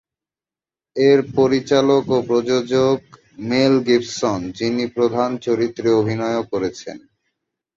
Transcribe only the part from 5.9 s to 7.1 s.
অভিনয়ও করেছেন।